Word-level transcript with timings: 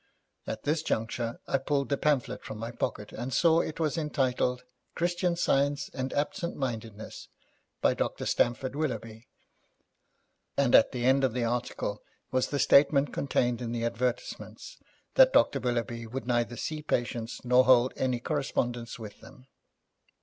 At 0.47 0.63
this 0.63 0.81
juncture 0.81 1.39
I 1.47 1.59
pulled 1.59 1.89
the 1.89 1.95
pamphlet 1.95 2.41
from 2.43 2.57
my 2.57 2.71
pocket, 2.71 3.11
and 3.11 3.31
saw 3.31 3.59
it 3.61 3.79
was 3.79 3.99
entitled 3.99 4.63
Christian 4.95 5.35
Science 5.35 5.91
and 5.93 6.11
Absent 6.13 6.55
Mindedness, 6.55 7.27
by 7.81 7.93
Dr. 7.93 8.25
Stamford 8.25 8.75
Willoughby, 8.75 9.27
and 10.57 10.73
at 10.73 10.91
the 10.91 11.05
end 11.05 11.23
of 11.23 11.33
the 11.33 11.43
article 11.43 12.01
was 12.31 12.47
the 12.47 12.57
statement 12.57 13.13
contained 13.13 13.61
in 13.61 13.73
the 13.73 13.85
advertisements, 13.85 14.79
that 15.13 15.33
Dr 15.33 15.59
Willoughby 15.59 16.07
would 16.07 16.25
neither 16.25 16.57
see 16.57 16.81
patients 16.81 17.45
nor 17.45 17.65
hold 17.65 17.93
any 17.95 18.19
correspondence 18.19 18.97
with 18.97 19.21
them. 19.21 19.45